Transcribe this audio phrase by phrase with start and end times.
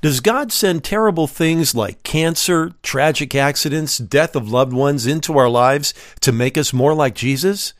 [0.00, 5.48] Does God send terrible things like cancer, tragic accidents, death of loved ones into our
[5.48, 7.72] lives to make us more like Jesus?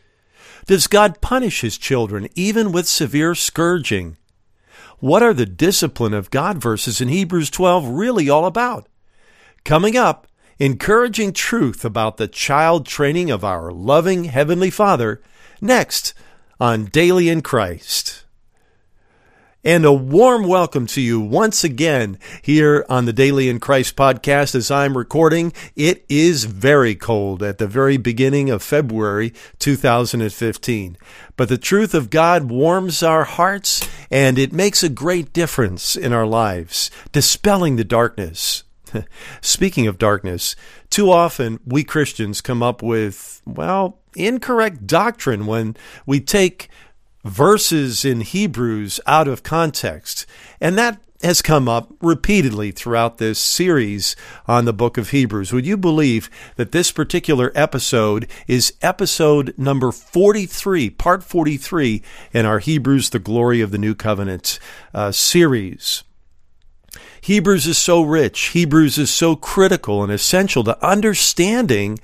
[0.66, 4.16] Does God punish his children even with severe scourging?
[4.98, 8.88] What are the discipline of God verses in Hebrews 12 really all about?
[9.64, 10.26] Coming up,
[10.58, 15.22] encouraging truth about the child training of our loving Heavenly Father,
[15.60, 16.14] next
[16.58, 18.24] on Daily in Christ
[19.68, 24.54] and a warm welcome to you once again here on the Daily in Christ podcast.
[24.54, 30.96] As I'm recording, it is very cold at the very beginning of February 2015.
[31.36, 36.14] But the truth of God warms our hearts and it makes a great difference in
[36.14, 38.64] our lives, dispelling the darkness.
[39.42, 40.56] Speaking of darkness,
[40.88, 45.76] too often we Christians come up with, well, incorrect doctrine when
[46.06, 46.70] we take
[47.24, 50.26] verses in Hebrews out of context.
[50.60, 54.14] And that has come up repeatedly throughout this series
[54.46, 55.52] on the book of Hebrews.
[55.52, 62.60] Would you believe that this particular episode is episode number 43, part 43 in our
[62.60, 64.60] Hebrews, the Glory of the New Covenant
[64.94, 66.04] uh, series?
[67.20, 68.50] Hebrews is so rich.
[68.50, 71.98] Hebrews is so critical and essential to understanding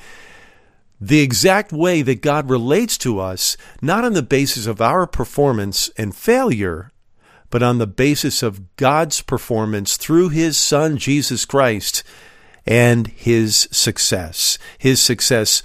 [1.09, 5.91] the exact way that God relates to us, not on the basis of our performance
[5.99, 6.93] and failure,
[7.51, 12.03] but on the basis of God's performance through His Son, Jesus Christ,
[12.67, 14.59] and His success.
[14.79, 15.63] His success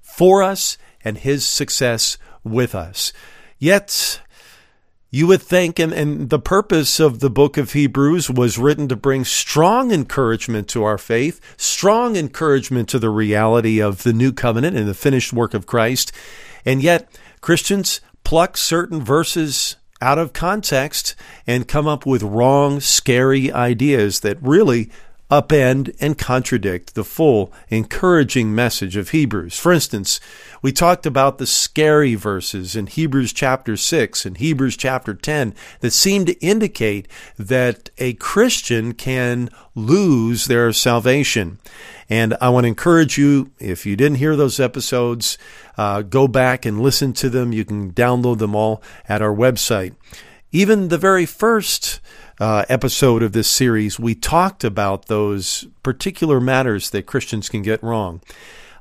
[0.00, 3.12] for us and His success with us.
[3.58, 4.20] Yet,
[5.10, 8.96] you would think, and, and the purpose of the book of Hebrews was written to
[8.96, 14.76] bring strong encouragement to our faith, strong encouragement to the reality of the new covenant
[14.76, 16.12] and the finished work of Christ.
[16.64, 23.52] And yet, Christians pluck certain verses out of context and come up with wrong, scary
[23.52, 24.90] ideas that really
[25.30, 29.58] upend and contradict the full encouraging message of Hebrews.
[29.58, 30.20] For instance,
[30.60, 35.92] we talked about the scary verses in Hebrews chapter 6 and Hebrews chapter 10 that
[35.92, 37.06] seem to indicate
[37.38, 41.58] that a Christian can lose their salvation.
[42.08, 45.38] And I want to encourage you, if you didn't hear those episodes,
[45.78, 47.52] uh, go back and listen to them.
[47.52, 49.94] You can download them all at our website.
[50.52, 52.00] Even the very first
[52.40, 57.82] uh, episode of this series, we talked about those particular matters that Christians can get
[57.82, 58.22] wrong.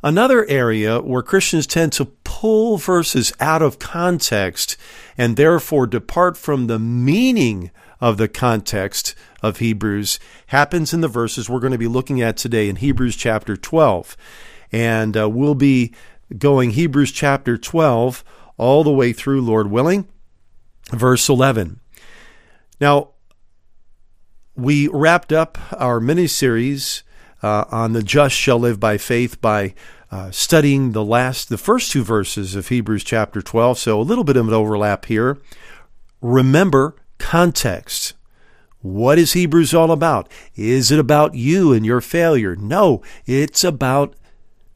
[0.02, 4.78] Another area where Christians tend to pull verses out of context
[5.18, 11.50] and therefore depart from the meaning of the context of Hebrews happens in the verses
[11.50, 14.16] we're going to be looking at today in Hebrews chapter 12.
[14.72, 15.94] And uh, we'll be
[16.38, 18.24] going Hebrews chapter 12
[18.56, 20.08] all the way through, Lord willing,
[20.92, 21.82] verse 11.
[22.80, 23.10] Now,
[24.60, 27.04] we wrapped up our mini series
[27.42, 29.74] uh, on the just shall live by faith by
[30.12, 33.80] uh, studying the last, the first two verses of Hebrews chapter 12.
[33.80, 35.38] So a little bit of an overlap here.
[36.22, 38.14] Remember context.
[38.82, 40.30] What is Hebrews all about?
[40.56, 42.56] Is it about you and your failure?
[42.56, 44.16] No, it's about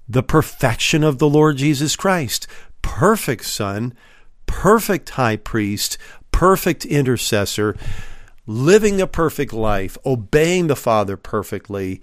[0.08, 2.48] the perfection of the Lord Jesus Christ.
[2.82, 3.94] Perfect Son,
[4.46, 5.98] perfect high priest,
[6.32, 7.76] perfect intercessor
[8.46, 12.02] living a perfect life, obeying the Father perfectly,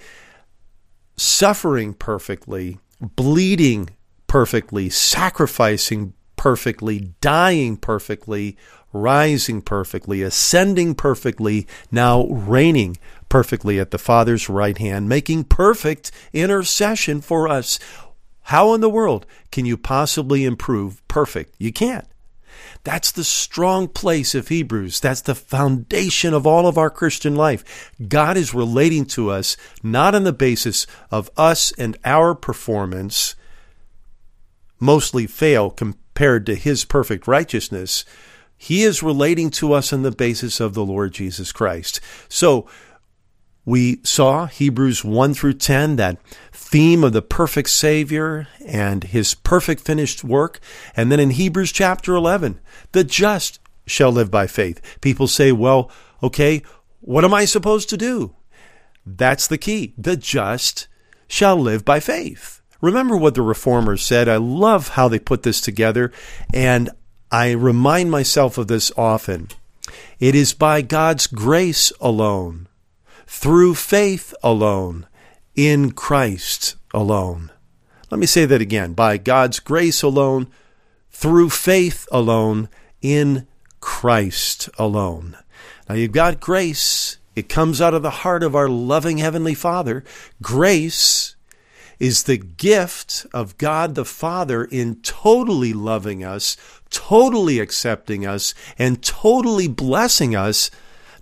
[1.16, 3.90] suffering perfectly, bleeding
[4.26, 8.56] perfectly, sacrificing perfectly, dying perfectly,
[8.92, 12.96] rising perfectly, ascending perfectly, now reigning
[13.28, 17.78] perfectly at the Father's right hand, making perfect intercession for us.
[18.44, 21.54] How in the world can you possibly improve perfect?
[21.58, 22.06] You can't.
[22.82, 25.00] That's the strong place of Hebrews.
[25.00, 27.92] That's the foundation of all of our Christian life.
[28.08, 33.34] God is relating to us not on the basis of us and our performance,
[34.78, 38.04] mostly fail compared to His perfect righteousness.
[38.56, 42.00] He is relating to us on the basis of the Lord Jesus Christ.
[42.28, 42.66] So,
[43.70, 46.18] we saw Hebrews 1 through 10, that
[46.50, 50.58] theme of the perfect Savior and his perfect finished work.
[50.96, 52.58] And then in Hebrews chapter 11,
[52.90, 54.98] the just shall live by faith.
[55.00, 55.88] People say, well,
[56.20, 56.64] okay,
[56.98, 58.34] what am I supposed to do?
[59.06, 59.94] That's the key.
[59.96, 60.88] The just
[61.28, 62.60] shall live by faith.
[62.80, 64.28] Remember what the reformers said.
[64.28, 66.10] I love how they put this together,
[66.52, 66.90] and
[67.30, 69.46] I remind myself of this often.
[70.18, 72.66] It is by God's grace alone
[73.32, 75.06] through faith alone,
[75.54, 77.52] in Christ alone.
[78.10, 80.48] Let me say that again by God's grace alone,
[81.12, 82.68] through faith alone,
[83.00, 83.46] in
[83.78, 85.38] Christ alone.
[85.88, 90.04] Now you've got grace It comes out of the heart of our loving Heavenly Father.
[90.42, 91.36] Grace
[92.00, 96.56] is the gift of God the Father in totally loving us,
[96.90, 100.70] totally accepting us, and totally blessing us,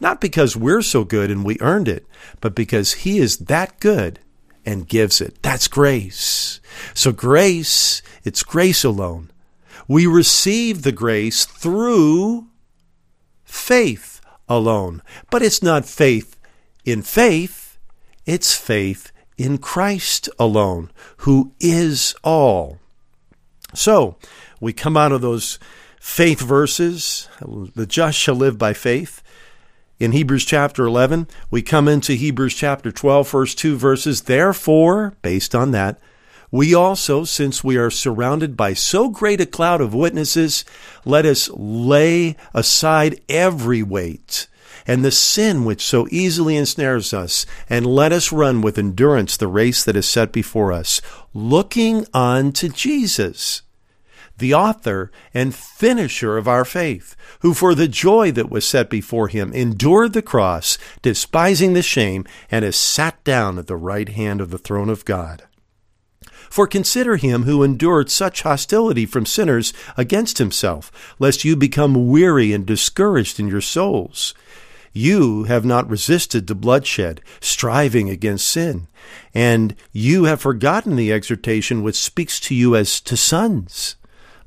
[0.01, 2.07] not because we're so good and we earned it,
[2.41, 4.21] but because He is that good
[4.65, 5.43] and gives it.
[5.43, 6.61] That's grace.
[6.95, 9.31] So grace, it's grace alone.
[9.87, 12.49] We receive the grace through
[13.45, 15.03] faith alone.
[15.31, 16.37] But it's not faith
[16.85, 17.79] in faith,
[18.27, 22.79] it's faith in Christ alone, who is all.
[23.75, 24.17] So,
[24.61, 25.59] we come out of those
[26.01, 29.23] faith verses, the just shall live by faith.
[29.99, 34.23] In Hebrews chapter 11, we come into Hebrews chapter 12, first two verses.
[34.23, 35.99] Therefore, based on that,
[36.53, 40.65] we also, since we are surrounded by so great a cloud of witnesses,
[41.05, 44.47] let us lay aside every weight
[44.87, 49.47] and the sin which so easily ensnares us, and let us run with endurance the
[49.47, 51.03] race that is set before us,
[51.35, 53.63] looking unto Jesus,
[54.39, 59.29] the author and finisher of our faith, who for the joy that was set before
[59.29, 64.41] him endured the cross, despising the shame, and is sat down at the right hand
[64.41, 65.45] of the throne of God.
[66.51, 72.53] For consider him who endured such hostility from sinners against himself, lest you become weary
[72.53, 74.35] and discouraged in your souls.
[74.93, 78.89] You have not resisted to bloodshed, striving against sin,
[79.35, 83.97] and you have forgotten the exhortation which speaks to you as to sons.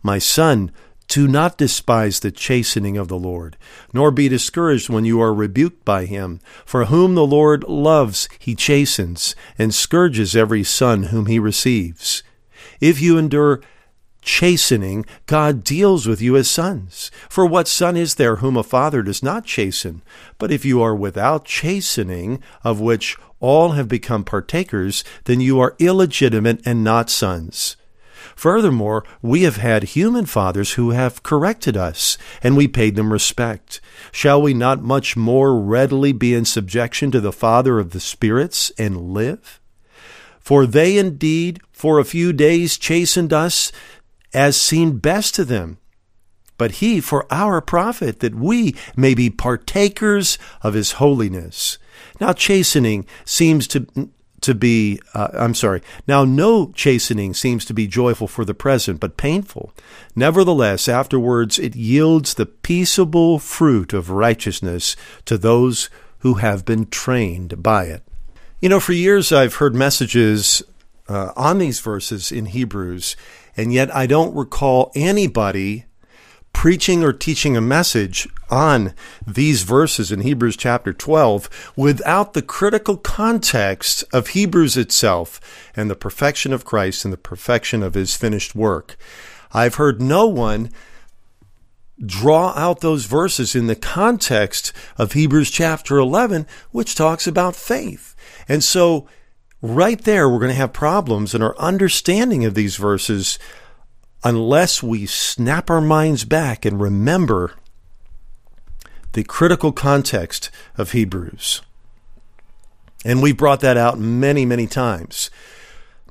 [0.03, 0.71] My son,
[1.07, 3.57] do not despise the chastening of the Lord,
[3.93, 6.39] nor be discouraged when you are rebuked by him.
[6.65, 12.23] For whom the Lord loves, he chastens, and scourges every son whom he receives.
[12.79, 13.61] If you endure
[14.21, 17.11] chastening, God deals with you as sons.
[17.27, 20.03] For what son is there whom a father does not chasten?
[20.37, 25.75] But if you are without chastening, of which all have become partakers, then you are
[25.77, 27.75] illegitimate and not sons.
[28.41, 33.79] Furthermore, we have had human fathers who have corrected us, and we paid them respect.
[34.11, 38.71] Shall we not much more readily be in subjection to the Father of the spirits
[38.79, 39.59] and live?
[40.39, 43.71] For they indeed for a few days chastened us
[44.33, 45.77] as seemed best to them,
[46.57, 51.77] but he for our profit, that we may be partakers of his holiness.
[52.19, 53.85] Now, chastening seems to
[54.41, 58.99] to be, uh, I'm sorry, now no chastening seems to be joyful for the present,
[58.99, 59.73] but painful.
[60.15, 64.95] Nevertheless, afterwards it yields the peaceable fruit of righteousness
[65.25, 65.89] to those
[66.19, 68.03] who have been trained by it.
[68.59, 70.61] You know, for years I've heard messages
[71.07, 73.15] uh, on these verses in Hebrews,
[73.57, 75.85] and yet I don't recall anybody
[76.53, 78.93] preaching or teaching a message on
[79.25, 85.39] these verses in Hebrews chapter 12 without the critical context of Hebrews itself
[85.75, 88.97] and the perfection of Christ and the perfection of his finished work.
[89.53, 90.69] I've heard no one
[92.03, 98.15] draw out those verses in the context of Hebrews chapter 11, which talks about faith.
[98.47, 99.07] And so,
[99.61, 103.37] right there, we're going to have problems in our understanding of these verses
[104.23, 107.53] unless we snap our minds back and remember
[109.13, 111.61] the critical context of Hebrews.
[113.03, 115.31] And we've brought that out many, many times.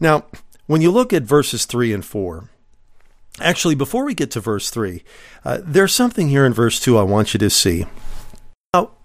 [0.00, 0.24] Now,
[0.66, 2.48] when you look at verses 3 and 4,
[3.40, 5.02] actually, before we get to verse 3,
[5.44, 7.86] uh, there's something here in verse 2 I want you to see.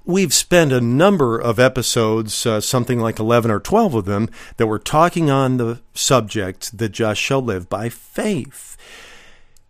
[0.08, 4.68] We've spent a number of episodes, uh, something like 11 or 12 of them, that
[4.68, 8.78] were talking on the subject, the just shall live by faith.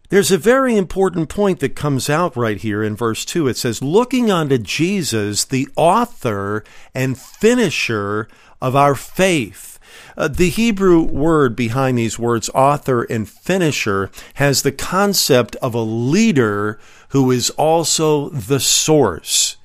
[0.10, 3.48] There's a very important point that comes out right here in verse 2.
[3.48, 8.28] It says, Looking unto Jesus, the author and finisher
[8.62, 9.80] of our faith.
[10.18, 15.82] Uh, the Hebrew word behind these words, author and finisher, has the concept of a
[15.82, 16.78] leader
[17.10, 19.56] who is also the source.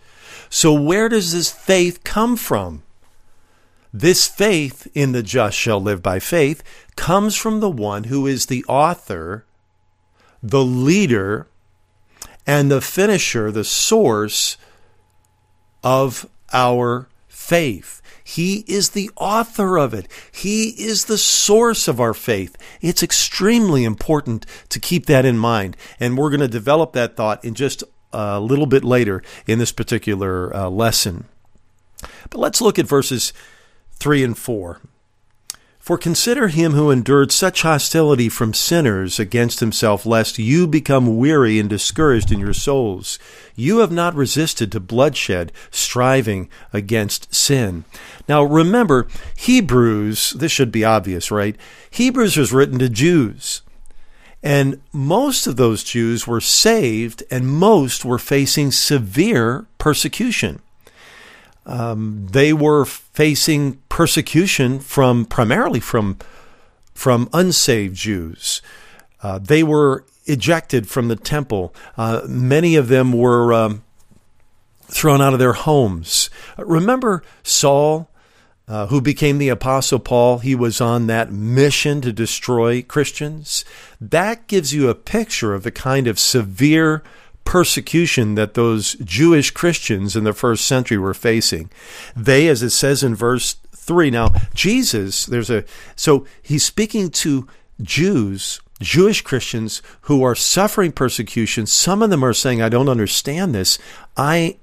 [0.51, 2.83] So, where does this faith come from?
[3.93, 6.63] This faith in the just shall live by faith
[6.97, 9.47] comes from the one who is the author,
[10.43, 11.47] the leader,
[12.47, 14.57] and the finisher, the source
[15.83, 18.03] of our faith.
[18.23, 20.07] He is the author of it.
[20.31, 22.57] He is the source of our faith.
[22.81, 25.77] It's extremely important to keep that in mind.
[25.99, 29.73] And we're going to develop that thought in just a little bit later in this
[29.73, 31.25] particular uh, lesson.
[32.31, 33.33] But let's look at verses
[33.99, 34.81] 3 and 4.
[35.79, 41.59] For consider him who endured such hostility from sinners against himself, lest you become weary
[41.59, 43.19] and discouraged in your souls.
[43.57, 47.85] You have not resisted to bloodshed, striving against sin.
[48.29, 51.57] Now remember, Hebrews, this should be obvious, right?
[51.91, 53.63] Hebrews was written to Jews.
[54.43, 60.61] And most of those Jews were saved, and most were facing severe persecution.
[61.67, 66.19] Um, they were facing persecution from primarily from
[66.95, 68.61] from unsaved Jews.
[69.23, 71.75] Uh, they were ejected from the temple.
[71.97, 73.83] Uh, many of them were um,
[74.83, 76.29] thrown out of their homes.
[76.59, 78.10] Remember Saul,
[78.71, 80.39] uh, who became the Apostle Paul?
[80.39, 83.65] He was on that mission to destroy Christians.
[84.01, 87.03] That gives you a picture of the kind of severe
[87.45, 91.69] persecution that those Jewish Christians in the first century were facing.
[92.15, 95.65] They, as it says in verse 3, now Jesus, there's a,
[95.97, 97.49] so he's speaking to
[97.83, 101.67] Jews, Jewish Christians who are suffering persecution.
[101.67, 103.81] Some of them are saying, I don't understand this.
[104.17, 104.59] I,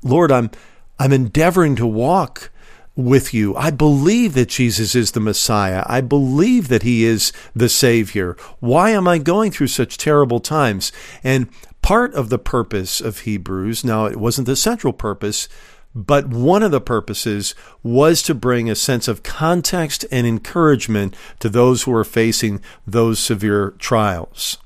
[0.00, 0.52] Lord, I'm,
[1.00, 2.51] I'm endeavoring to walk
[2.94, 3.56] with you.
[3.56, 5.82] I believe that Jesus is the Messiah.
[5.86, 8.36] I believe that he is the Savior.
[8.60, 10.92] Why am I going through such terrible times?
[11.24, 11.48] And
[11.80, 15.48] part of the purpose of Hebrews, now it wasn't the central purpose,
[15.94, 21.48] but one of the purposes was to bring a sense of context and encouragement to
[21.48, 24.58] those who are facing those severe trials.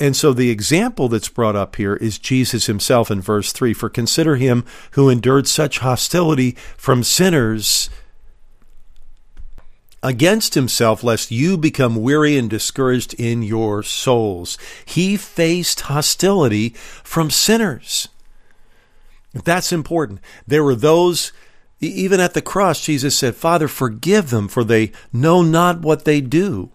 [0.00, 3.88] And so the example that's brought up here is Jesus himself in verse 3 For
[3.88, 7.90] consider him who endured such hostility from sinners
[10.02, 14.56] against himself, lest you become weary and discouraged in your souls.
[14.84, 16.70] He faced hostility
[17.04, 18.08] from sinners.
[19.32, 20.20] That's important.
[20.46, 21.32] There were those,
[21.80, 26.20] even at the cross, Jesus said, Father, forgive them, for they know not what they
[26.20, 26.70] do.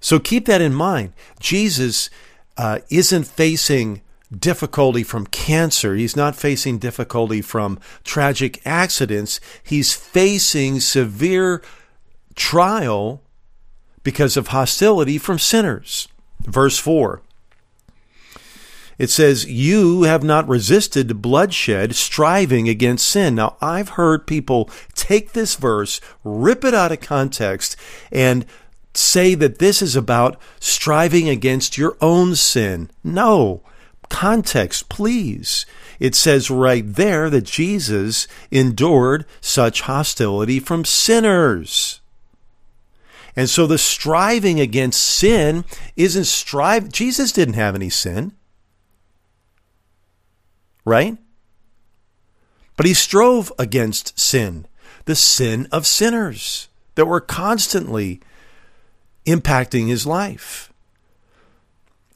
[0.00, 1.12] So keep that in mind.
[1.40, 2.10] Jesus
[2.56, 4.02] uh, isn't facing
[4.36, 5.94] difficulty from cancer.
[5.94, 9.40] He's not facing difficulty from tragic accidents.
[9.62, 11.62] He's facing severe
[12.34, 13.22] trial
[14.02, 16.08] because of hostility from sinners.
[16.40, 17.22] Verse 4.
[18.98, 23.36] It says, You have not resisted bloodshed, striving against sin.
[23.36, 27.76] Now, I've heard people take this verse, rip it out of context,
[28.10, 28.44] and
[28.98, 32.90] say that this is about striving against your own sin.
[33.04, 33.62] No.
[34.08, 35.66] Context, please.
[36.00, 42.00] It says right there that Jesus endured such hostility from sinners.
[43.36, 45.64] And so the striving against sin
[45.96, 46.90] isn't strive.
[46.90, 48.32] Jesus didn't have any sin.
[50.84, 51.18] Right?
[52.76, 54.66] But he strove against sin,
[55.04, 58.20] the sin of sinners that were constantly
[59.28, 60.72] impacting his life.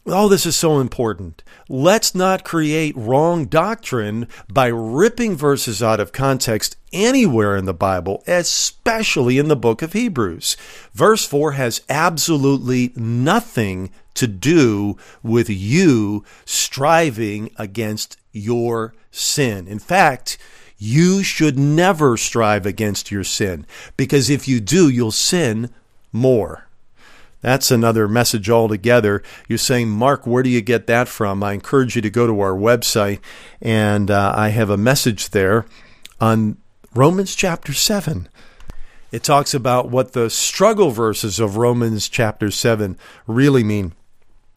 [0.04, 1.44] All this is so important.
[1.68, 8.24] Let's not create wrong doctrine by ripping verses out of context anywhere in the Bible,
[8.26, 10.56] especially in the book of Hebrews.
[10.92, 19.68] Verse 4 has absolutely nothing to do with you striving against your sin.
[19.68, 20.36] In fact,
[20.78, 23.66] you should never strive against your sin
[23.96, 25.70] because if you do, you'll sin
[26.10, 26.66] more.
[27.42, 29.22] That's another message altogether.
[29.48, 31.42] You're saying, Mark, where do you get that from?
[31.42, 33.18] I encourage you to go to our website,
[33.60, 35.66] and uh, I have a message there
[36.20, 36.56] on
[36.94, 38.28] Romans chapter 7.
[39.10, 42.96] It talks about what the struggle verses of Romans chapter 7
[43.26, 43.92] really mean.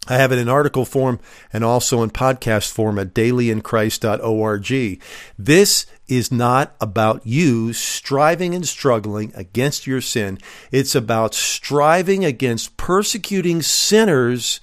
[0.07, 1.19] I have it in article form
[1.51, 5.01] and also in podcast form at dailyinchrist.org.
[5.37, 10.37] This is not about you striving and struggling against your sin.
[10.71, 14.59] It's about striving against persecuting sinners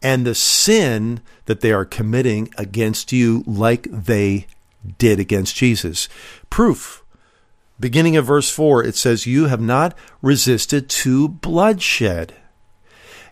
[0.00, 4.46] and the sin that they are committing against you, like they
[4.98, 6.08] did against Jesus.
[6.50, 7.02] Proof.
[7.80, 12.34] Beginning of verse 4, it says, You have not resisted to bloodshed.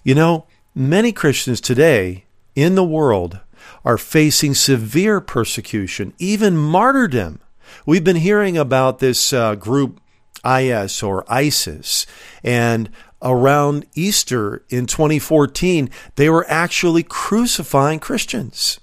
[0.03, 2.25] You know, Many Christians today
[2.55, 3.41] in the world
[3.85, 7.41] are facing severe persecution, even martyrdom.
[7.85, 10.01] We've been hearing about this uh, group
[10.47, 12.07] IS or ISIS,
[12.43, 12.89] and
[13.21, 18.81] around Easter in 2014, they were actually crucifying Christians.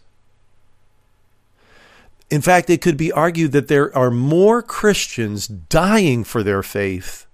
[2.29, 7.25] In fact, it could be argued that there are more Christians dying for their faith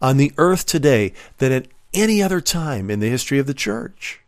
[0.00, 4.20] on the earth today than at any other time in the history of the church.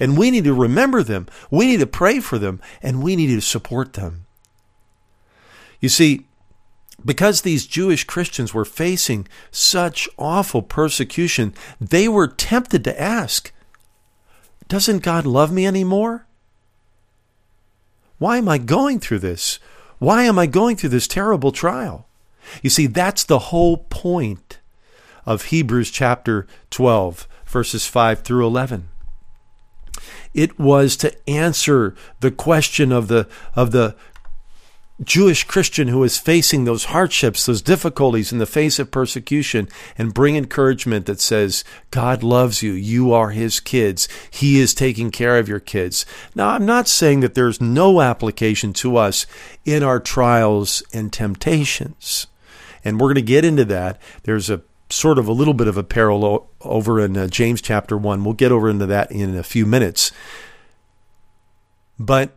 [0.00, 1.26] And we need to remember them.
[1.50, 2.60] We need to pray for them.
[2.82, 4.26] And we need to support them.
[5.80, 6.26] You see,
[7.04, 13.52] because these Jewish Christians were facing such awful persecution, they were tempted to ask,
[14.68, 16.26] Doesn't God love me anymore?
[18.18, 19.58] Why am I going through this?
[19.98, 22.06] Why am I going through this terrible trial?
[22.62, 24.58] You see, that's the whole point
[25.26, 28.88] of Hebrews chapter 12, verses 5 through 11.
[30.34, 33.94] It was to answer the question of the, of the
[35.02, 40.14] Jewish Christian who is facing those hardships, those difficulties in the face of persecution, and
[40.14, 42.72] bring encouragement that says, God loves you.
[42.72, 44.08] You are His kids.
[44.30, 46.06] He is taking care of your kids.
[46.34, 49.26] Now, I'm not saying that there's no application to us
[49.64, 52.26] in our trials and temptations.
[52.84, 54.00] And we're going to get into that.
[54.24, 54.62] There's a
[54.92, 58.24] sort of a little bit of a parallel over in uh, James chapter 1.
[58.24, 60.12] We'll get over into that in a few minutes.
[61.98, 62.36] But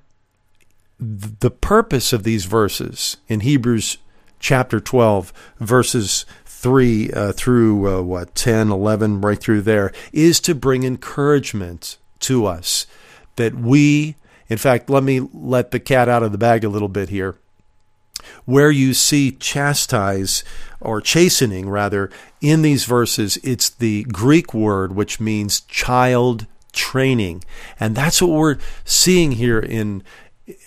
[1.00, 3.98] the purpose of these verses in Hebrews
[4.40, 10.56] chapter 12, verses 3 uh, through uh, what, 10, 11, right through there, is to
[10.56, 12.88] bring encouragement to us
[13.36, 14.16] that we,
[14.48, 17.38] in fact, let me let the cat out of the bag a little bit here.
[18.46, 20.44] Where you see chastise
[20.80, 22.10] or chastening, rather,
[22.42, 27.44] in these verses, it's the Greek word which means child training.
[27.80, 30.04] And that's what we're seeing here in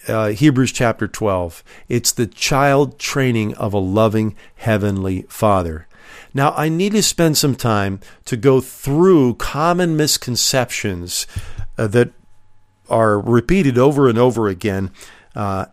[0.09, 1.63] uh, Hebrews chapter 12.
[1.89, 5.87] It's the child training of a loving heavenly father.
[6.35, 11.27] Now, I need to spend some time to go through common misconceptions
[11.77, 12.11] uh, that
[12.89, 14.91] are repeated over and over again
[15.35, 15.67] uh,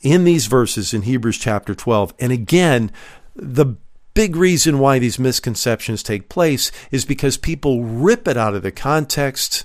[0.00, 2.14] in these verses in Hebrews chapter 12.
[2.18, 2.90] And again,
[3.34, 3.76] the
[4.14, 8.72] big reason why these misconceptions take place is because people rip it out of the
[8.72, 9.64] context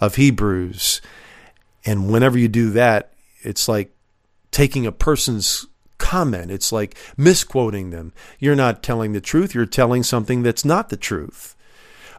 [0.00, 1.00] of Hebrews
[1.84, 3.12] and whenever you do that,
[3.42, 3.94] it's like
[4.50, 5.66] taking a person's
[5.98, 6.50] comment.
[6.50, 8.12] It's like misquoting them.
[8.38, 11.56] You're not telling the truth, you're telling something that's not the truth.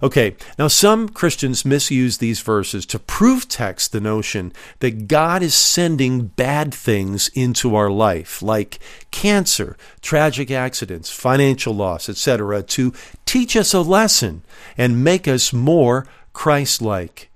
[0.03, 5.53] Okay, now some Christians misuse these verses to proof text the notion that God is
[5.53, 8.79] sending bad things into our life, like
[9.11, 12.93] cancer, tragic accidents, financial loss, etc., to
[13.25, 14.41] teach us a lesson
[14.75, 17.29] and make us more Christ like.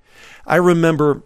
[0.48, 1.22] I remember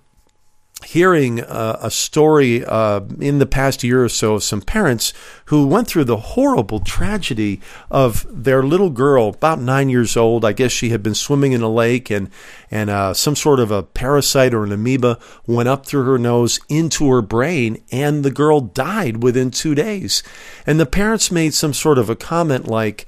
[0.86, 5.14] hearing uh, a story uh, in the past year or so of some parents
[5.46, 7.60] who went through the horrible tragedy
[7.92, 10.46] of their little girl, about nine years old.
[10.46, 12.30] I guess she had been swimming in a lake, and
[12.72, 16.60] and uh, some sort of a parasite or an amoeba went up through her nose
[16.70, 20.24] into her brain, and the girl died within two days.
[20.66, 23.06] And the parents made some sort of a comment like,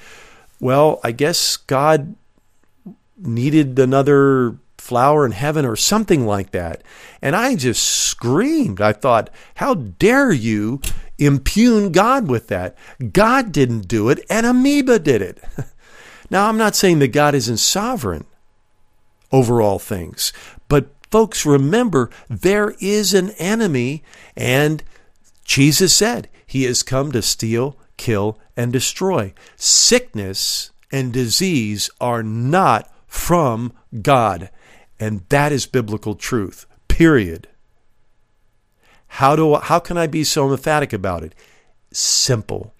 [0.60, 2.16] "Well, I guess God."
[3.24, 6.82] needed another flower in heaven or something like that.
[7.22, 8.82] And I just screamed.
[8.82, 10.82] I thought, how dare you
[11.20, 12.76] impugn God with that?
[13.14, 15.42] God didn't do it, and amoeba did it.
[16.32, 18.26] now, I'm not saying that God isn't sovereign
[19.32, 20.34] over all things,
[20.68, 24.04] but folks, remember there is an enemy,
[24.36, 24.84] and
[25.46, 29.34] Jesus said he has come to steal, kill, and destroy.
[29.56, 34.50] Sickness and disease are not from God.
[35.02, 37.48] And that is biblical truth, period.
[39.08, 41.34] How, do, how can I be so emphatic about it?
[41.92, 42.72] Simple.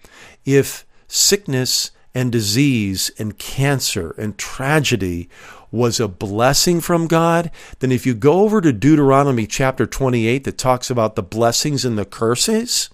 [0.44, 5.28] If sickness and disease and cancer and tragedy
[5.72, 10.56] was a blessing from God, then if you go over to Deuteronomy chapter 28 that
[10.56, 12.88] talks about the blessings and the curses,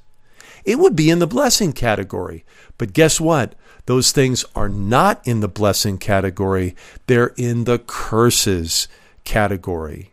[0.64, 2.46] it would be in the blessing category.
[2.78, 3.54] But guess what?
[3.84, 6.74] Those things are not in the blessing category,
[7.06, 8.88] they're in the curses
[9.28, 10.12] category.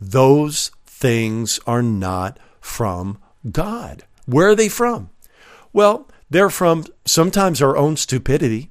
[0.00, 3.18] Those things are not from
[3.50, 4.04] God.
[4.26, 5.10] Where are they from?
[5.72, 8.70] Well, they're from sometimes our own stupidity,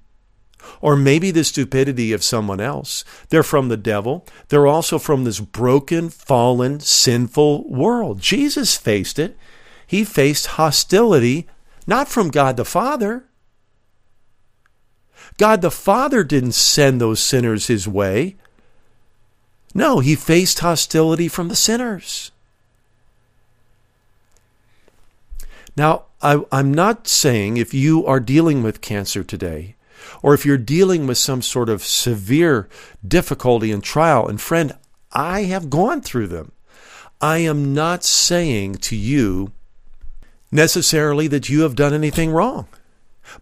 [0.79, 3.03] or maybe the stupidity of someone else.
[3.27, 4.25] They're from the devil.
[4.47, 8.21] They're also from this broken, fallen, sinful world.
[8.21, 9.37] Jesus faced it.
[9.85, 11.45] He faced hostility,
[11.85, 13.25] not from God the Father.
[15.37, 18.37] God the Father didn't send those sinners his way.
[19.73, 22.31] No, he faced hostility from the sinners.
[25.77, 29.75] Now, I, am not saying if you are dealing with cancer today,
[30.21, 32.67] or if you're dealing with some sort of severe
[33.07, 34.73] difficulty and trial, and friend,
[35.13, 36.51] I have gone through them.
[37.21, 39.51] I am not saying to you
[40.51, 42.67] necessarily that you have done anything wrong.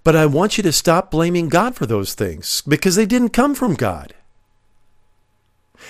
[0.03, 3.55] But I want you to stop blaming God for those things because they didn't come
[3.55, 4.13] from God.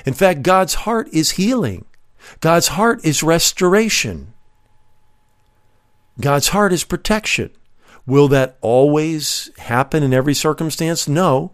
[0.05, 1.85] In fact, God's heart is healing.
[2.41, 4.33] God's heart is restoration.
[6.19, 7.51] God's heart is protection.
[8.05, 11.07] Will that always happen in every circumstance?
[11.07, 11.51] No.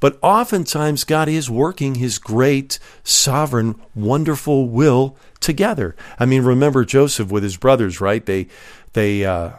[0.00, 5.96] But oftentimes, God is working His great, sovereign, wonderful will together.
[6.18, 8.24] I mean, remember Joseph with his brothers, right?
[8.24, 8.46] They
[8.92, 9.50] they uh,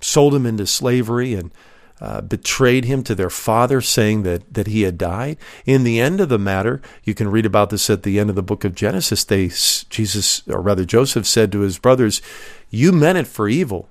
[0.00, 1.50] sold him into slavery and
[2.02, 5.36] uh, betrayed him to their father, saying that that he had died.
[5.64, 8.34] In the end of the matter, you can read about this at the end of
[8.34, 9.22] the book of Genesis.
[9.22, 12.20] They Jesus, or rather Joseph, said to his brothers,
[12.70, 13.88] "You meant it for evil,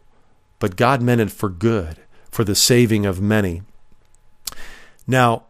[0.60, 3.62] but God meant it for good, for the saving of many."
[5.08, 5.44] Now,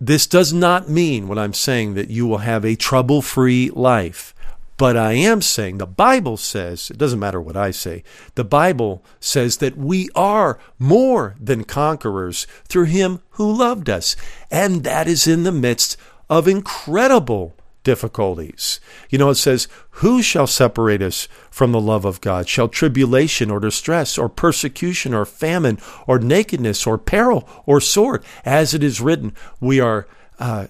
[0.00, 4.36] this does not mean what I'm saying that you will have a trouble free life.
[4.78, 8.04] But I am saying the Bible says, it doesn't matter what I say,
[8.36, 14.14] the Bible says that we are more than conquerors through Him who loved us.
[14.52, 15.96] And that is in the midst
[16.30, 18.78] of incredible difficulties.
[19.10, 22.48] You know, it says, Who shall separate us from the love of God?
[22.48, 28.24] Shall tribulation or distress or persecution or famine or nakedness or peril or sword?
[28.44, 30.06] As it is written, we are.
[30.38, 30.68] Uh,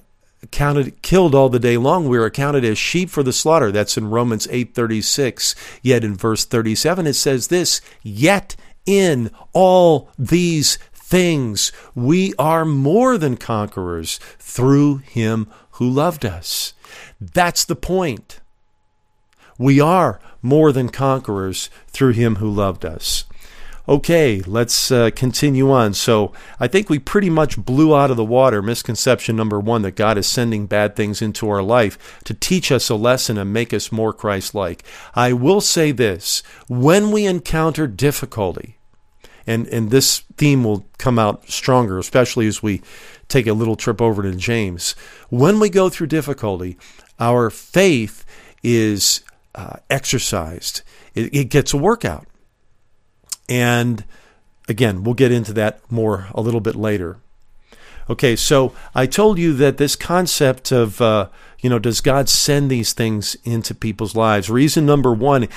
[0.51, 3.97] counted killed all the day long we are accounted as sheep for the slaughter that's
[3.97, 8.55] in Romans 8:36 yet in verse 37 it says this yet
[8.87, 16.75] in all these things we are more than conquerors through him who loved us
[17.21, 18.41] that's the point.
[19.59, 23.25] We are more than conquerors through him who loved us.
[23.89, 25.95] Okay, let's uh, continue on.
[25.95, 29.97] So, I think we pretty much blew out of the water misconception number one that
[29.97, 33.73] God is sending bad things into our life to teach us a lesson and make
[33.73, 34.85] us more Christ like.
[35.15, 38.77] I will say this when we encounter difficulty,
[39.47, 42.83] and, and this theme will come out stronger, especially as we
[43.29, 44.97] take a little trip over to James.
[45.31, 46.77] When we go through difficulty,
[47.19, 48.27] our faith
[48.63, 49.23] is
[49.55, 50.83] uh, exercised,
[51.15, 52.28] it, it gets a workout.
[53.49, 54.05] And
[54.69, 57.19] again, we'll get into that more a little bit later.
[58.11, 61.29] Okay, so I told you that this concept of, uh,
[61.61, 64.49] you know, does God send these things into people's lives?
[64.49, 65.49] Reason number one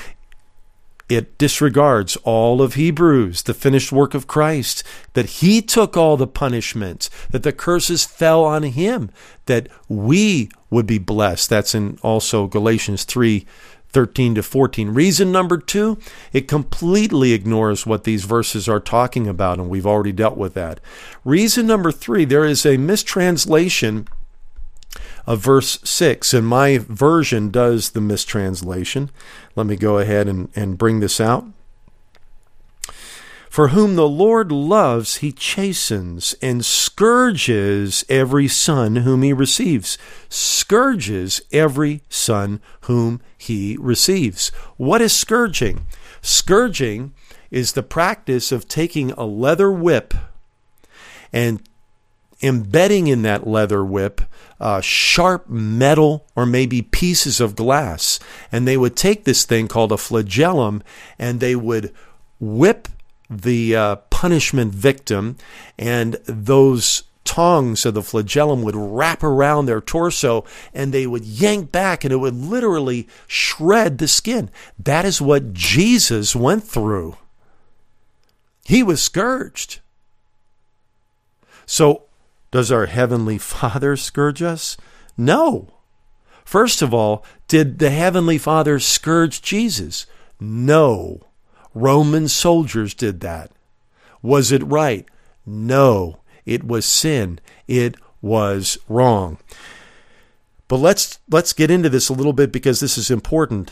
[1.11, 4.81] it disregards all of Hebrews, the finished work of Christ,
[5.13, 9.11] that he took all the punishment, that the curses fell on him,
[9.45, 11.49] that we would be blessed.
[11.49, 13.45] That's in also Galatians 3
[13.91, 14.89] 13 to 14.
[14.89, 15.97] Reason number two,
[16.33, 20.79] it completely ignores what these verses are talking about, and we've already dealt with that.
[21.25, 24.07] Reason number three, there is a mistranslation
[25.25, 29.09] of verse 6, and my version does the mistranslation.
[29.55, 31.45] Let me go ahead and, and bring this out.
[33.51, 39.97] For whom the Lord loves, he chastens and scourges every son whom he receives.
[40.29, 44.53] Scourges every son whom he receives.
[44.77, 45.85] What is scourging?
[46.21, 47.13] Scourging
[47.51, 50.13] is the practice of taking a leather whip
[51.33, 51.61] and
[52.41, 54.21] embedding in that leather whip
[54.61, 58.17] uh, sharp metal or maybe pieces of glass.
[58.49, 60.83] And they would take this thing called a flagellum
[61.19, 61.93] and they would
[62.39, 62.87] whip
[63.31, 65.37] the uh, punishment victim,
[65.79, 71.71] and those tongs of the flagellum would wrap around their torso and they would yank
[71.71, 74.49] back and it would literally shred the skin.
[74.77, 77.15] That is what Jesus went through.
[78.65, 79.79] He was scourged.
[81.65, 82.03] So
[82.51, 84.75] does our Heavenly Father scourge us?
[85.15, 85.69] No.
[86.43, 90.05] First of all, did the Heavenly Father scourge Jesus?
[90.39, 91.21] No.
[91.73, 93.51] Roman soldiers did that.
[94.21, 95.05] Was it right?
[95.45, 96.19] No.
[96.45, 97.39] It was sin.
[97.67, 99.37] It was wrong.
[100.67, 103.71] But let's let's get into this a little bit because this is important.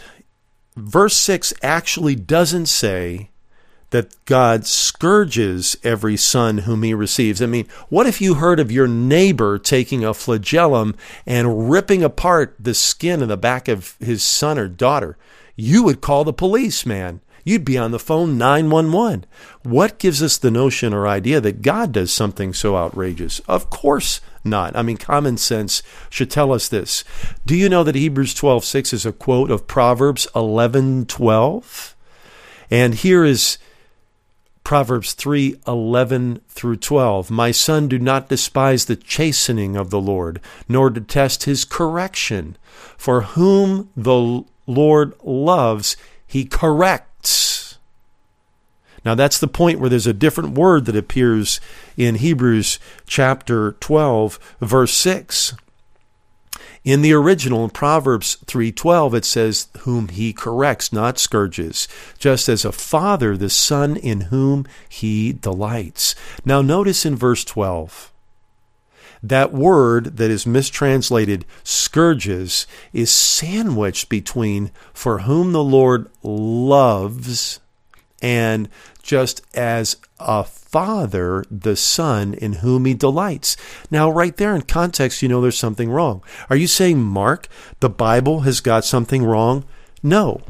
[0.76, 3.30] Verse 6 actually doesn't say
[3.92, 7.42] that God scourges every son whom he receives.
[7.42, 12.56] I mean, what if you heard of your neighbor taking a flagellum and ripping apart
[12.60, 15.18] the skin in the back of his son or daughter?
[15.56, 17.22] You would call the police, man.
[17.50, 19.26] You'd be on the phone 911.
[19.64, 23.40] What gives us the notion or idea that God does something so outrageous?
[23.48, 24.76] Of course not.
[24.76, 25.82] I mean, common sense
[26.12, 27.04] should tell us this.
[27.48, 31.96] Do you know that Hebrews 12:6 is a quote of Proverbs 11:12?
[32.70, 33.58] And here is
[34.64, 37.32] Proverbs 3 11 through 12.
[37.32, 42.58] My son, do not despise the chastening of the Lord, nor detest his correction.
[42.96, 47.09] For whom the Lord loves, he corrects.
[49.06, 51.60] Now, that's the point where there's a different word that appears
[51.96, 55.54] in Hebrews chapter 12, verse 6.
[56.84, 62.64] In the original in Proverbs 3:12 it says whom he corrects not scourges just as
[62.64, 66.16] a father the son in whom he delights.
[66.46, 68.12] Now notice in verse 12
[69.22, 77.60] that word that is mistranslated scourges is sandwiched between for whom the Lord loves
[78.22, 78.70] and
[79.02, 83.58] just as a father the son in whom he delights.
[83.90, 86.24] Now, right there in context, you know there's something wrong.
[86.50, 87.48] Are you saying, Mark,
[87.80, 89.66] the Bible has got something wrong?
[90.04, 90.42] No.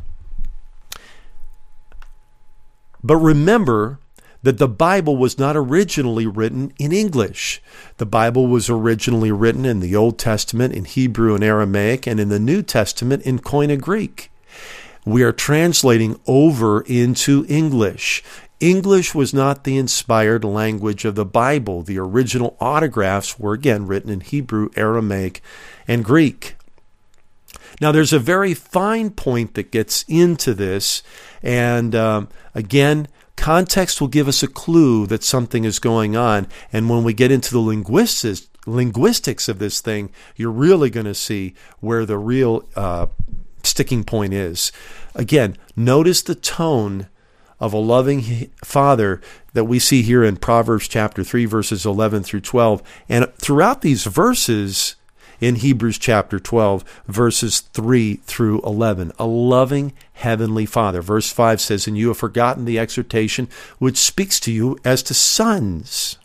[3.04, 4.00] But remember
[4.42, 7.62] that the Bible was not originally written in English.
[7.98, 12.30] The Bible was originally written in the Old Testament in Hebrew and Aramaic, and in
[12.30, 14.32] the New Testament in Koine Greek.
[15.06, 18.24] We are translating over into English.
[18.60, 21.82] English was not the inspired language of the Bible.
[21.82, 25.42] The original autographs were again written in Hebrew, Aramaic,
[25.88, 26.56] and Greek.
[27.82, 31.02] Now, there's a very fine point that gets into this,
[31.42, 33.08] and um, again,
[33.40, 36.48] context will give us a clue that something is going on.
[36.72, 41.16] And when we get into the linguistics, linguistics of this thing, you're really going to
[41.16, 43.08] see where the real uh,
[43.64, 44.72] sticking point is.
[45.16, 47.08] Again, notice the tone
[47.60, 49.22] of a loving father
[49.54, 52.84] that we see here in Proverbs chapter 3, verses 11 through 12.
[53.10, 54.96] And throughout these verses
[55.40, 61.02] in Hebrews chapter 12, verses 3 through 11, a loving heavenly father.
[61.02, 63.48] Verse 5 says, And you have forgotten the exhortation
[63.78, 66.18] which speaks to you as to sons.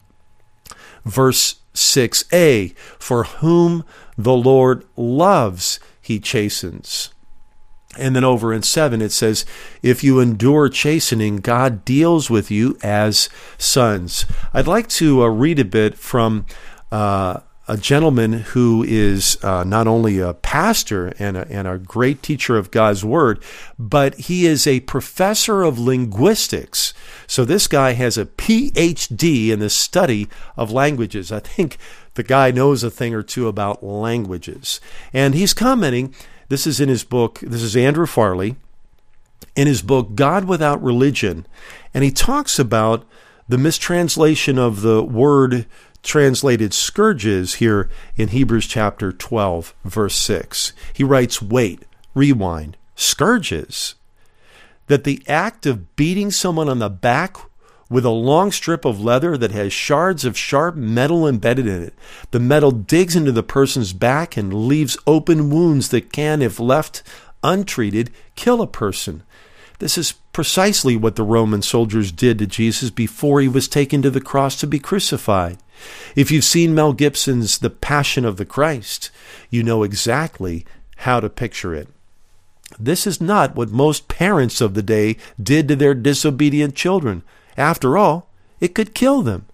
[1.04, 3.84] Verse 6a, For whom
[4.16, 7.10] the Lord loves, he chastens.
[7.96, 9.44] And then over in 7, it says,
[9.82, 14.26] If you endure chastening, God deals with you as sons.
[14.52, 16.46] I'd like to uh, read a bit from
[16.90, 22.22] uh, a gentleman who is uh, not only a pastor and a, and a great
[22.22, 23.42] teacher of God's Word,
[23.78, 26.92] but he is a professor of linguistics.
[27.26, 31.32] So this guy has a PhD in the study of languages.
[31.32, 31.78] I think
[32.14, 34.80] the guy knows a thing or two about languages.
[35.12, 36.14] And he's commenting
[36.48, 38.56] this is in his book, this is Andrew Farley,
[39.56, 41.46] in his book, God Without Religion.
[41.94, 43.06] And he talks about
[43.48, 45.66] the mistranslation of the word
[46.04, 50.72] translated scourges here in Hebrews chapter 12, verse 6.
[50.92, 51.82] He writes, Wait,
[52.14, 53.96] rewind, scourges.
[54.86, 57.36] That the act of beating someone on the back
[57.90, 61.94] with a long strip of leather that has shards of sharp metal embedded in it.
[62.30, 67.02] The metal digs into the person's back and leaves open wounds that can, if left
[67.42, 69.22] untreated, kill a person.
[69.78, 74.10] This is precisely what the Roman soldiers did to Jesus before he was taken to
[74.10, 75.58] the cross to be crucified.
[76.14, 79.10] If you've seen Mel Gibson's The Passion of the Christ,
[79.50, 80.64] you know exactly
[80.98, 81.88] how to picture it.
[82.78, 87.22] This is not what most parents of the day did to their disobedient children.
[87.56, 89.46] After all, it could kill them.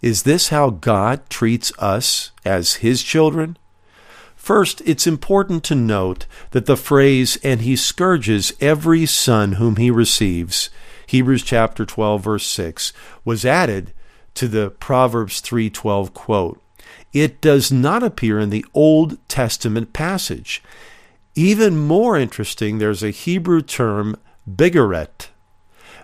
[0.00, 3.56] Is this how God treats us as His children?
[4.44, 9.90] First, it's important to note that the phrase, and he scourges every son whom he
[9.90, 10.68] receives,
[11.06, 12.92] Hebrews chapter 12, verse 6,
[13.24, 13.94] was added
[14.34, 16.60] to the Proverbs 3:12 quote.
[17.14, 20.62] It does not appear in the Old Testament passage.
[21.34, 24.14] Even more interesting, there's a Hebrew term,
[24.46, 25.28] bigeret,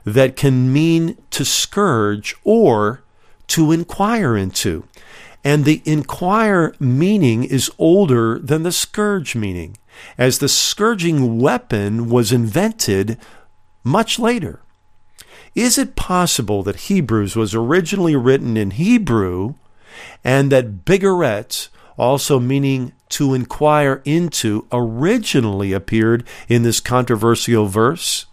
[0.06, 3.02] that can mean to scourge or
[3.48, 4.84] to inquire into.
[5.42, 9.78] And the inquire meaning is older than the scourge meaning,
[10.18, 13.18] as the scourging weapon was invented
[13.82, 14.60] much later.
[15.54, 19.54] Is it possible that Hebrews was originally written in Hebrew
[20.22, 28.26] and that bigeret, also meaning to inquire into, originally appeared in this controversial verse?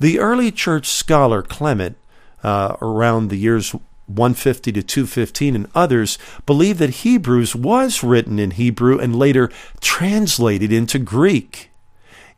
[0.00, 1.96] The early church scholar Clement,
[2.42, 3.74] uh, around the years
[4.06, 10.72] 150 to 215 and others believe that Hebrews was written in Hebrew and later translated
[10.72, 11.70] into Greek.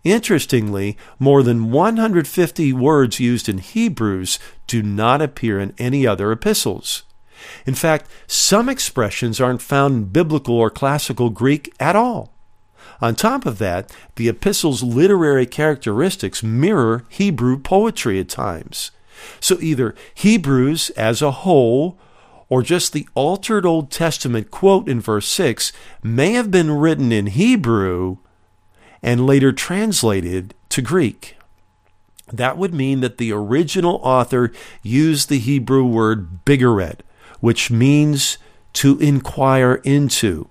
[0.04, 7.04] Interestingly, more than 150 words used in Hebrews do not appear in any other epistles.
[7.66, 12.34] In fact, some expressions aren't found in biblical or classical Greek at all.
[13.00, 18.90] On top of that, the epistle's literary characteristics mirror Hebrew poetry at times.
[19.40, 21.98] So either Hebrews as a whole
[22.48, 25.72] or just the altered Old Testament quote in verse 6
[26.02, 28.18] may have been written in Hebrew
[29.02, 31.36] and later translated to Greek.
[32.32, 34.50] That would mean that the original author
[34.82, 37.00] used the Hebrew word bigeret,
[37.40, 38.38] which means
[38.74, 40.48] to inquire into.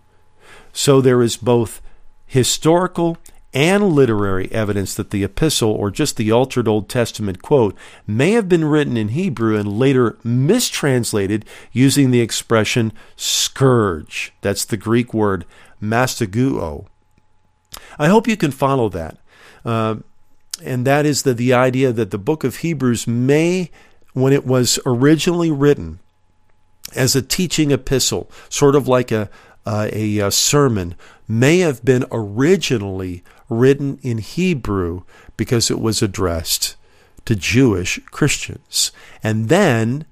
[0.71, 1.81] So there is both
[2.25, 3.17] historical
[3.53, 7.75] and literary evidence that the epistle, or just the altered Old Testament quote,
[8.07, 14.33] may have been written in Hebrew and later mistranslated using the expression scourge.
[14.41, 15.45] That's the Greek word
[15.81, 16.87] mastaguo.
[17.99, 19.17] I hope you can follow that.
[19.63, 19.97] Uh,
[20.63, 23.69] and that is the, the idea that the book of Hebrews may,
[24.13, 25.99] when it was originally written
[26.95, 29.29] as a teaching epistle, sort of like a,
[29.65, 30.95] uh, a, a sermon,
[31.27, 35.03] may have been originally written in Hebrew
[35.37, 36.75] because it was addressed
[37.25, 38.91] to Jewish Christians.
[39.23, 40.05] And then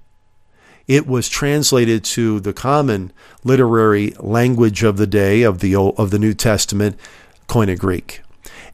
[0.86, 3.12] it was translated to the common
[3.44, 6.98] literary language of the day of the Old, of the New Testament,
[7.48, 8.22] Koine Greek.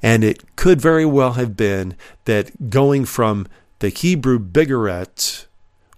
[0.02, 3.46] And it could very well have been that going from
[3.80, 5.46] the Hebrew bigaret,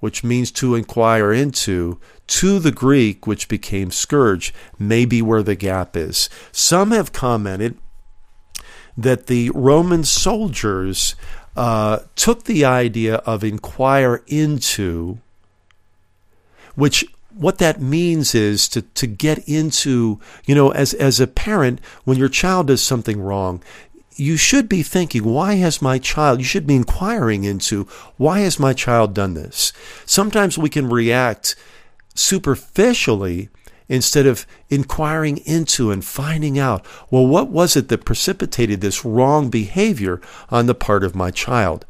[0.01, 5.55] which means to inquire into, to the Greek, which became scourge, may be where the
[5.55, 6.31] gap is.
[6.53, 7.79] Some have commented
[9.03, 11.15] that the Roman soldiers
[11.57, 15.19] uh, took the idea of inquire into,
[16.75, 21.81] which what that means is to, to get into, you know, as, as a parent,
[22.05, 23.63] when your child does something wrong,
[24.17, 27.85] you should be thinking, why has my child, you should be inquiring into,
[28.17, 29.73] why has my child done this?
[30.05, 31.57] Sometimes we can react
[32.15, 33.49] superficially
[33.91, 39.51] instead of inquiring into and finding out, well, what was it that precipitated this wrong
[39.51, 41.85] behavior on the part of my child?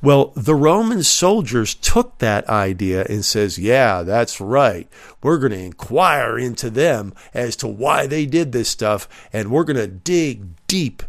[0.00, 4.88] Well, the Roman soldiers took that idea and says, yeah, that's right.
[5.22, 9.64] We're going to inquire into them as to why they did this stuff and we're
[9.64, 11.02] going to dig deep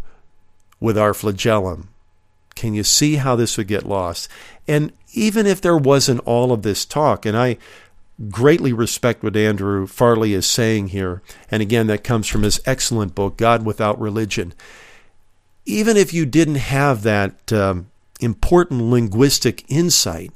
[0.79, 1.89] with our flagellum.
[2.55, 4.27] Can you see how this would get lost?
[4.67, 7.57] And even if there wasn't all of this talk, and I
[8.29, 13.15] greatly respect what Andrew Farley is saying here, and again, that comes from his excellent
[13.15, 14.53] book, God Without Religion.
[15.65, 20.31] Even if you didn't have that um, important linguistic insight,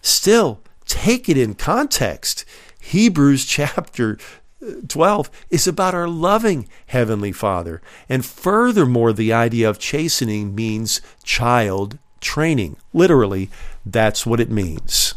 [0.00, 2.44] still take it in context.
[2.80, 4.18] Hebrews chapter
[4.86, 7.82] 12 is about our loving Heavenly Father.
[8.08, 12.76] And furthermore, the idea of chastening means child training.
[12.92, 13.50] Literally,
[13.84, 15.14] that's what it means.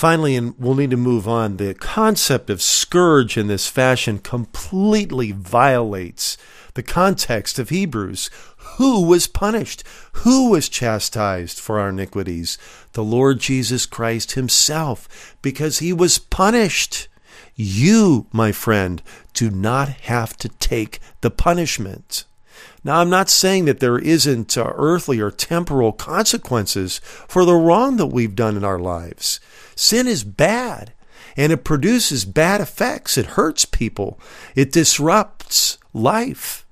[0.00, 5.30] Finally, and we'll need to move on, the concept of scourge in this fashion completely
[5.30, 6.38] violates
[6.72, 8.30] the context of Hebrews.
[8.78, 9.84] Who was punished?
[10.24, 12.56] Who was chastised for our iniquities?
[12.94, 17.08] The Lord Jesus Christ Himself, because He was punished.
[17.54, 19.02] You, my friend,
[19.34, 22.24] do not have to take the punishment.
[22.82, 27.98] Now, I'm not saying that there isn't uh, earthly or temporal consequences for the wrong
[27.98, 29.40] that we've done in our lives.
[29.74, 30.92] Sin is bad
[31.36, 33.16] and it produces bad effects.
[33.16, 34.18] It hurts people,
[34.54, 36.66] it disrupts life.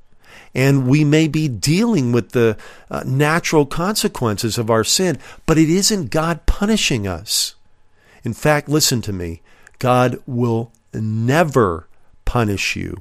[0.54, 2.56] And we may be dealing with the
[2.90, 7.54] uh, natural consequences of our sin, but it isn't God punishing us.
[8.24, 9.42] In fact, listen to me
[9.78, 11.86] God will never
[12.24, 12.96] punish you.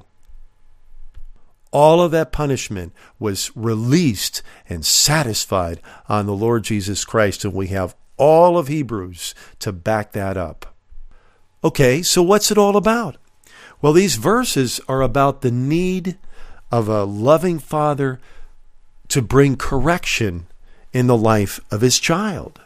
[1.71, 7.67] All of that punishment was released and satisfied on the Lord Jesus Christ, and we
[7.67, 10.75] have all of Hebrews to back that up.
[11.63, 13.17] Okay, so what's it all about?
[13.82, 16.17] Well, these verses are about the need
[16.71, 18.19] of a loving father
[19.10, 20.47] to bring correction
[20.93, 22.60] in the life of his child.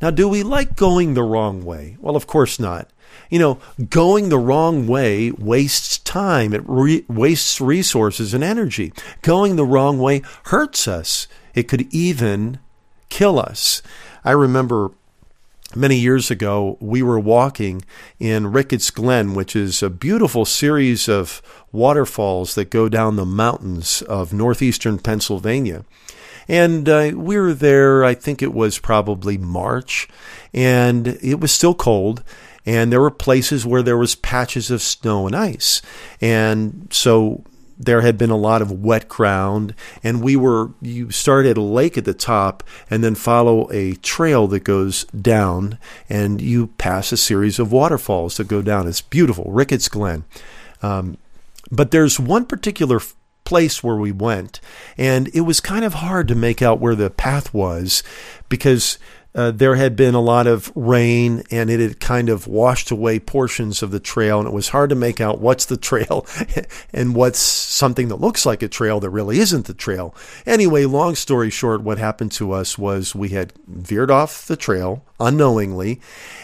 [0.00, 1.96] Now, do we like going the wrong way?
[2.00, 2.90] Well, of course not.
[3.30, 8.92] You know, going the wrong way wastes time, it re- wastes resources and energy.
[9.22, 12.58] Going the wrong way hurts us, it could even
[13.10, 13.82] kill us.
[14.24, 14.92] I remember
[15.74, 17.84] many years ago, we were walking
[18.18, 24.02] in Ricketts Glen, which is a beautiful series of waterfalls that go down the mountains
[24.02, 25.84] of northeastern Pennsylvania.
[26.48, 30.08] And uh, we were there, I think it was probably March,
[30.52, 32.22] and it was still cold
[32.64, 35.82] and there were places where there was patches of snow and ice.
[36.20, 37.44] And so
[37.84, 41.62] there had been a lot of wet ground and we were you start at a
[41.62, 47.12] lake at the top and then follow a trail that goes down and you pass
[47.12, 48.86] a series of waterfalls that go down.
[48.86, 50.24] It's beautiful ricketts glen.
[50.82, 51.18] Um,
[51.70, 53.00] but there's one particular
[53.44, 54.60] place where we went
[54.96, 58.02] and it was kind of hard to make out where the path was
[58.48, 58.98] because
[59.34, 63.18] uh, there had been a lot of rain and it had kind of washed away
[63.18, 66.26] portions of the trail, and it was hard to make out what's the trail
[66.92, 70.14] and what's something that looks like a trail that really isn't the trail.
[70.44, 75.02] Anyway, long story short, what happened to us was we had veered off the trail
[75.18, 76.00] unknowingly,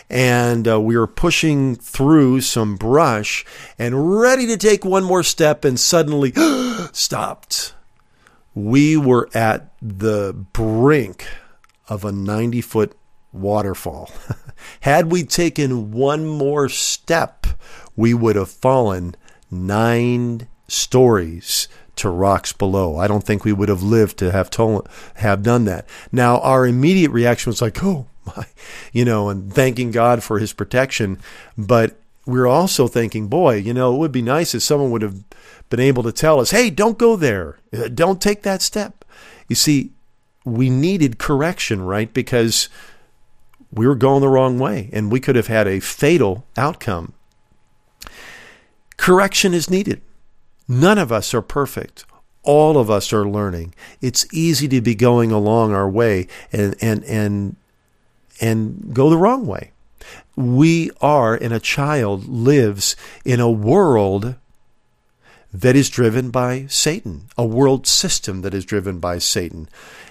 [0.09, 3.45] and uh, we were pushing through some brush
[3.79, 6.33] and ready to take one more step, and suddenly
[6.93, 7.75] stopped.
[8.55, 11.27] We were at the brink
[11.89, 12.97] of a 90 foot
[13.33, 14.11] waterfall.
[14.81, 17.47] Had we taken one more step,
[17.97, 19.15] we would have fallen
[19.51, 22.97] nine stories to rocks below.
[22.97, 25.87] I don't think we would have lived to have told, have done that.
[26.13, 28.47] Now, our immediate reaction was like, "Oh my,"
[28.93, 31.19] you know, and thanking God for His protection.
[31.57, 35.25] But we're also thinking, "Boy, you know, it would be nice if someone would have
[35.71, 37.59] been able to tell us, "Hey, don't go there.
[37.77, 39.05] Uh, don't take that step."
[39.49, 39.93] You see,
[40.49, 42.13] we needed correction, right?
[42.13, 42.69] Because
[43.73, 47.13] we were going the wrong way and we could have had a fatal outcome.
[48.97, 50.01] Correction is needed.
[50.67, 52.05] None of us are perfect.
[52.43, 53.75] All of us are learning.
[54.01, 57.57] It's easy to be going along our way and, and, and,
[58.41, 59.73] and go the wrong way.
[60.37, 64.37] We are, and a child lives in a world
[65.53, 69.69] that is driven by Satan, a world system that is driven by Satan.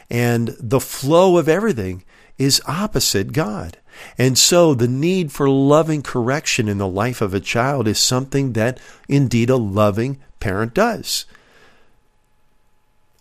[0.09, 2.03] And the flow of everything
[2.37, 3.77] is opposite God.
[4.17, 8.53] And so the need for loving correction in the life of a child is something
[8.53, 11.25] that indeed a loving parent does.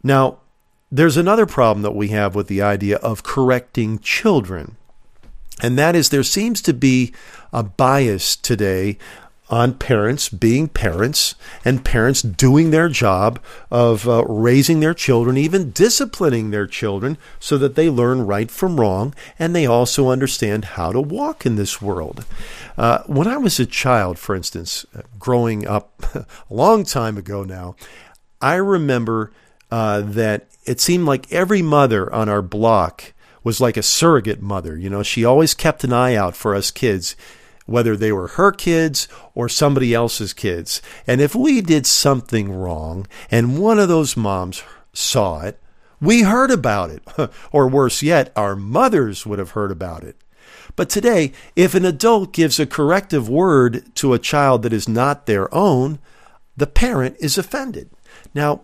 [0.03, 0.39] Now,
[0.93, 4.77] there's another problem that we have with the idea of correcting children.
[5.63, 7.13] And that is there seems to be
[7.53, 8.99] a bias today
[9.49, 11.35] on parents being parents
[11.65, 13.41] and parents doing their job
[13.71, 18.81] of uh, raising their children, even disciplining their children so that they learn right from
[18.81, 22.25] wrong and they also understand how to walk in this world.
[22.77, 27.45] Uh, when I was a child, for instance, uh, growing up a long time ago
[27.45, 27.77] now,
[28.41, 29.33] I remember
[29.71, 33.13] uh, that it seemed like every mother on our block
[33.45, 34.77] was like a surrogate mother.
[34.77, 37.15] You know, she always kept an eye out for us kids
[37.67, 40.81] whether they were her kids or somebody else's kids.
[41.07, 44.63] And if we did something wrong and one of those moms
[44.93, 45.61] saw it,
[46.01, 47.03] we heard about it.
[47.53, 50.17] or worse yet, our mothers would have heard about it.
[50.75, 55.27] But today, if an adult gives a corrective word to a child that is not
[55.27, 55.99] their own,
[56.57, 57.91] the parent is offended.
[58.35, 58.61] Now,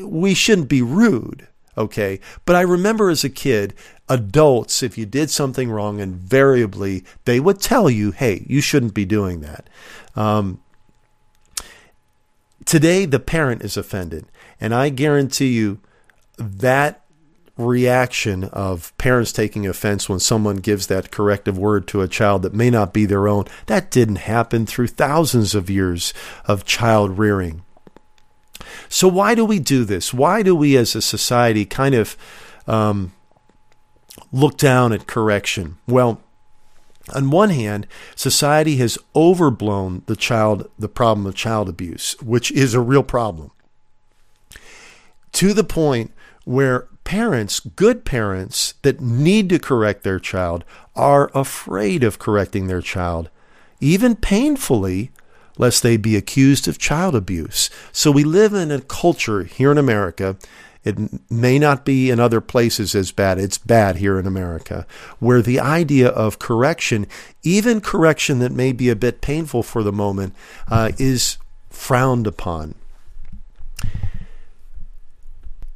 [0.00, 2.20] we shouldn't be rude, okay?
[2.44, 3.74] But I remember as a kid,
[4.08, 9.04] adults, if you did something wrong, invariably they would tell you, hey, you shouldn't be
[9.04, 9.68] doing that.
[10.14, 10.60] Um,
[12.64, 14.26] today, the parent is offended.
[14.60, 15.80] And I guarantee you
[16.38, 17.02] that
[17.56, 22.52] reaction of parents taking offense when someone gives that corrective word to a child that
[22.52, 26.12] may not be their own, that didn't happen through thousands of years
[26.44, 27.62] of child rearing.
[28.88, 30.12] So, why do we do this?
[30.12, 32.16] Why do we as a society kind of
[32.66, 33.12] um,
[34.36, 35.78] look down at correction?
[35.86, 36.20] Well,
[37.14, 42.74] on one hand, society has overblown the child the problem of child abuse, which is
[42.74, 43.50] a real problem.
[45.32, 46.12] To the point
[46.44, 50.64] where parents, good parents that need to correct their child
[50.94, 53.30] are afraid of correcting their child,
[53.80, 55.10] even painfully,
[55.58, 57.70] lest they be accused of child abuse.
[57.92, 60.36] So we live in a culture here in America
[60.86, 60.96] it
[61.28, 63.38] may not be in other places as bad.
[63.38, 64.86] It's bad here in America,
[65.18, 67.08] where the idea of correction,
[67.42, 70.32] even correction that may be a bit painful for the moment,
[70.68, 71.38] uh, is
[71.70, 72.76] frowned upon.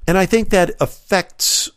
[0.07, 1.69] And I think that affects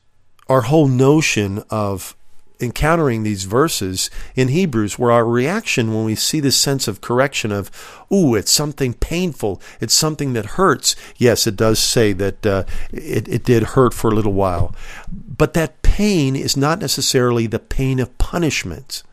[0.47, 2.15] our whole notion of
[2.63, 7.51] encountering these verses in Hebrews where our reaction when we see this sense of correction
[7.51, 7.69] of,
[8.11, 10.95] ooh, it's something painful, it's something that hurts.
[11.17, 14.75] Yes, it does say that uh, it, it did hurt for a little while.
[15.11, 19.03] But that pain is not necessarily the pain of punishment.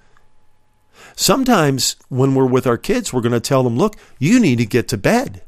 [1.16, 4.66] Sometimes when we're with our kids, we're going to tell them, look, you need to
[4.66, 5.42] get to bed.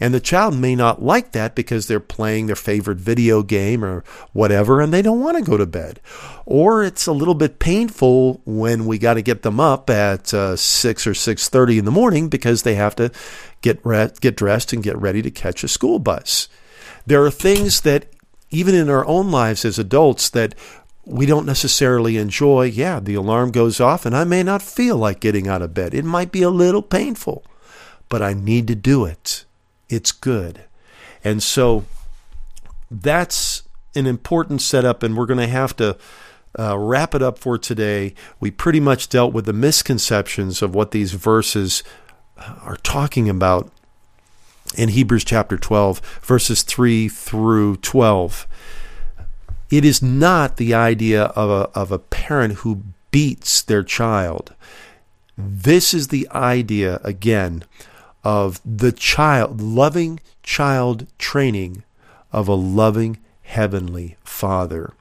[0.00, 4.04] And the child may not like that because they're playing their favorite video game or
[4.32, 6.00] whatever and they don't want to go to bed.
[6.44, 10.56] Or it's a little bit painful when we got to get them up at uh,
[10.56, 13.10] 6 or 6:30 in the morning because they have to
[13.60, 16.48] get re- get dressed and get ready to catch a school bus.
[17.06, 18.06] There are things that
[18.50, 20.54] even in our own lives as adults that
[21.04, 22.64] we don't necessarily enjoy.
[22.64, 25.94] Yeah, the alarm goes off and I may not feel like getting out of bed.
[25.94, 27.44] It might be a little painful,
[28.08, 29.44] but I need to do it
[29.92, 30.62] it's good.
[31.22, 31.84] And so
[32.90, 33.62] that's
[33.94, 35.96] an important setup, and we're going to have to
[36.58, 38.14] uh, wrap it up for today.
[38.40, 41.82] We pretty much dealt with the misconceptions of what these verses
[42.38, 43.70] uh, are talking about
[44.76, 48.46] in Hebrews chapter 12, verses 3 through 12.
[49.70, 54.54] It is not the idea of a, of a parent who beats their child.
[55.36, 57.64] This is the idea, again,
[58.24, 61.82] of the child, loving child training
[62.32, 64.94] of a loving heavenly Father.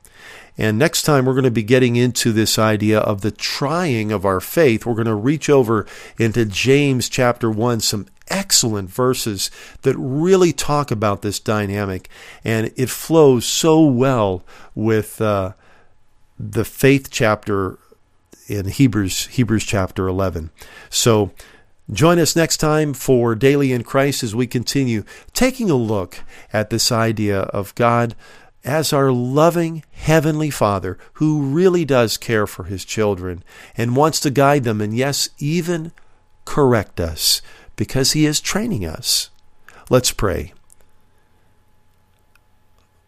[0.58, 4.26] And next time, we're going to be getting into this idea of the trying of
[4.26, 4.86] our faith.
[4.86, 5.88] We're going to reach over
[6.20, 9.50] into James chapter 1, some excellent verses
[9.82, 12.10] that really talk about this dynamic.
[12.44, 14.44] And it flows so well
[14.76, 15.54] with uh,
[16.38, 17.80] the faith chapter
[18.48, 20.50] in Hebrews, Hebrews chapter 11.
[20.90, 21.32] So,
[21.94, 26.20] Join us next time for Daily in Christ as we continue taking a look
[26.54, 28.16] at this idea of God
[28.64, 33.44] as our loving Heavenly Father who really does care for His children
[33.76, 35.92] and wants to guide them and, yes, even
[36.46, 37.42] correct us
[37.76, 39.30] because He is training us.
[39.90, 40.54] Let's pray.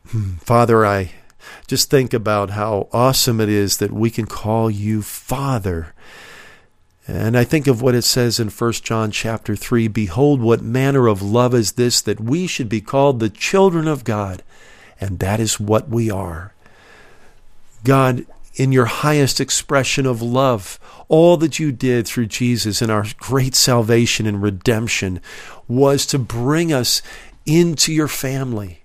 [0.08, 1.12] Hmm, Father, I
[1.68, 5.94] just think about how awesome it is that we can call you Father.
[7.08, 11.08] And I think of what it says in 1 John chapter 3, behold what manner
[11.08, 14.42] of love is this that we should be called the children of God
[15.04, 16.54] and that is what we are.
[17.84, 18.26] God,
[18.56, 20.80] in your highest expression of love,
[21.10, 25.20] all that you did through Jesus in our great salvation and redemption
[25.68, 27.02] was to bring us
[27.46, 28.84] into your family,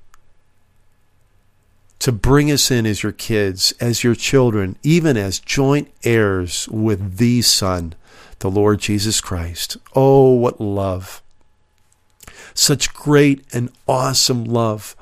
[2.01, 7.19] to bring us in as your kids, as your children, even as joint heirs with
[7.19, 7.95] the Son,
[8.41, 9.77] the Lord Jesus Christ.
[9.95, 11.23] Oh, what love!
[12.55, 14.97] Such great and awesome love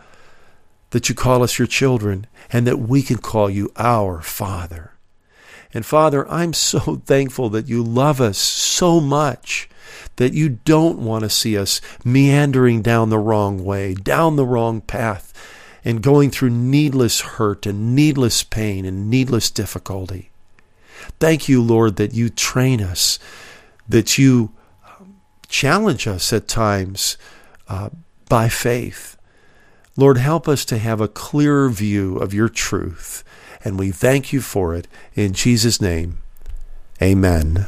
[0.91, 4.93] that you call us your children and that we can call you our Father.
[5.75, 9.69] And Father, I'm so thankful that you love us so much
[10.17, 14.81] that you don't want to see us meandering down the wrong way, down the wrong
[14.81, 15.33] path,
[15.85, 20.31] and going through needless hurt and needless pain and needless difficulty.
[21.19, 23.19] Thank you, Lord, that you train us,
[23.89, 24.53] that you
[24.85, 27.17] um, challenge us at times
[27.69, 27.91] uh,
[28.29, 29.17] by faith
[29.97, 33.25] Lord, help us to have a clearer view of your truth,
[33.65, 34.87] and we thank you for it.
[35.15, 36.19] In Jesus' name,
[37.01, 37.67] amen.